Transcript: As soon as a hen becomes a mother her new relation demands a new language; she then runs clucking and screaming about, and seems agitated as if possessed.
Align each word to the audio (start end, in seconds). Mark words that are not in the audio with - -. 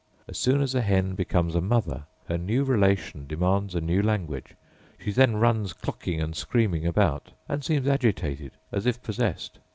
As 0.27 0.35
soon 0.39 0.63
as 0.63 0.73
a 0.73 0.81
hen 0.81 1.13
becomes 1.13 1.53
a 1.53 1.61
mother 1.61 2.05
her 2.27 2.35
new 2.35 2.63
relation 2.63 3.27
demands 3.27 3.75
a 3.75 3.81
new 3.81 4.01
language; 4.01 4.55
she 4.97 5.11
then 5.11 5.37
runs 5.37 5.73
clucking 5.73 6.19
and 6.19 6.35
screaming 6.35 6.87
about, 6.87 7.33
and 7.47 7.63
seems 7.63 7.87
agitated 7.87 8.53
as 8.71 8.87
if 8.87 9.03
possessed. 9.03 9.59